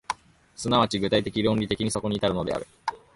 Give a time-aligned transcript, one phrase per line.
[0.55, 2.65] 即ち具体的論理的にそこに至るのである。